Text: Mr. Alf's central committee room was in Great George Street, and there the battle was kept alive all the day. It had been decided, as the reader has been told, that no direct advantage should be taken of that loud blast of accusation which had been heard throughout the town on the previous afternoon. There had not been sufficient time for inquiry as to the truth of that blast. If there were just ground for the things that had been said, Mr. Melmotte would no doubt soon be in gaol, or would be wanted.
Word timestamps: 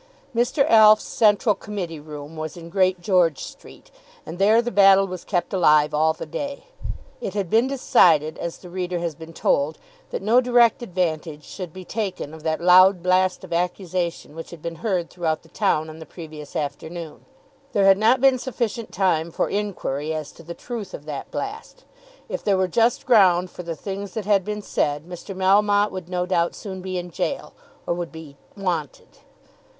Mr. 0.35 0.67
Alf's 0.67 1.03
central 1.03 1.53
committee 1.53 1.99
room 1.99 2.35
was 2.35 2.57
in 2.57 2.69
Great 2.71 3.01
George 3.01 3.43
Street, 3.45 3.91
and 4.25 4.39
there 4.39 4.59
the 4.59 4.71
battle 4.71 5.05
was 5.05 5.23
kept 5.23 5.53
alive 5.53 5.93
all 5.93 6.11
the 6.13 6.25
day. 6.25 6.63
It 7.21 7.35
had 7.35 7.51
been 7.51 7.67
decided, 7.67 8.39
as 8.39 8.57
the 8.57 8.69
reader 8.71 8.97
has 8.97 9.13
been 9.13 9.31
told, 9.31 9.77
that 10.09 10.23
no 10.23 10.41
direct 10.41 10.81
advantage 10.81 11.43
should 11.43 11.71
be 11.71 11.85
taken 11.85 12.33
of 12.33 12.41
that 12.41 12.59
loud 12.59 13.03
blast 13.03 13.43
of 13.43 13.53
accusation 13.53 14.33
which 14.33 14.49
had 14.49 14.59
been 14.59 14.77
heard 14.77 15.11
throughout 15.11 15.43
the 15.43 15.49
town 15.49 15.87
on 15.87 15.99
the 15.99 16.07
previous 16.07 16.55
afternoon. 16.55 17.23
There 17.71 17.85
had 17.85 17.99
not 17.99 18.19
been 18.19 18.39
sufficient 18.39 18.91
time 18.91 19.29
for 19.29 19.49
inquiry 19.51 20.15
as 20.15 20.31
to 20.31 20.41
the 20.41 20.55
truth 20.55 20.95
of 20.95 21.05
that 21.05 21.29
blast. 21.29 21.83
If 22.27 22.43
there 22.43 22.57
were 22.57 22.67
just 22.67 23.05
ground 23.05 23.51
for 23.51 23.61
the 23.61 23.75
things 23.75 24.15
that 24.15 24.25
had 24.25 24.43
been 24.43 24.63
said, 24.63 25.05
Mr. 25.05 25.35
Melmotte 25.37 25.91
would 25.91 26.09
no 26.09 26.25
doubt 26.25 26.55
soon 26.55 26.81
be 26.81 26.97
in 26.97 27.09
gaol, 27.09 27.53
or 27.85 27.93
would 27.93 28.11
be 28.11 28.35
wanted. 28.57 29.19